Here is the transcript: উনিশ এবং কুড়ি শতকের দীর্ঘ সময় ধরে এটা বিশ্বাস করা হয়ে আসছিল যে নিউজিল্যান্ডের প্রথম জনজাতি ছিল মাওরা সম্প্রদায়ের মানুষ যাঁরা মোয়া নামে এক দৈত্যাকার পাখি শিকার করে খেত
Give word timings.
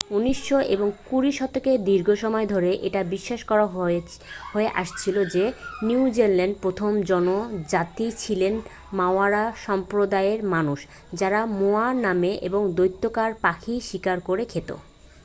উনিশ 0.11 0.41
এবং 0.67 0.87
কুড়ি 1.03 1.31
শতকের 1.31 1.77
দীর্ঘ 1.83 2.07
সময় 2.15 2.47
ধরে 2.47 2.71
এটা 2.83 3.01
বিশ্বাস 3.05 3.41
করা 3.43 3.65
হয়ে 4.53 4.69
আসছিল 4.75 5.17
যে 5.25 5.43
নিউজিল্যান্ডের 5.81 6.61
প্রথম 6.63 6.91
জনজাতি 7.03 8.07
ছিল 8.17 8.41
মাওরা 8.91 9.43
সম্প্রদায়ের 9.65 10.39
মানুষ 10.53 10.79
যাঁরা 11.13 11.41
মোয়া 11.59 11.87
নামে 12.05 12.31
এক 12.39 12.53
দৈত্যাকার 12.71 13.31
পাখি 13.41 13.75
শিকার 13.81 14.17
করে 14.21 14.43
খেত 14.45 14.69